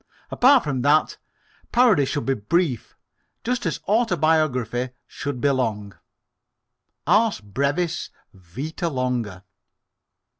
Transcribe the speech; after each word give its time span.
Apart 0.31 0.63
from 0.63 0.81
that, 0.81 1.19
parody 1.71 2.05
should 2.05 2.25
be 2.25 2.33
brief, 2.33 2.95
just 3.43 3.67
as 3.67 3.79
autobiography 3.87 4.89
should 5.05 5.39
be 5.39 5.51
long 5.51 5.93
ars 7.05 7.39
brevis, 7.39 8.09
vita 8.33 8.89
longa. 8.89 9.43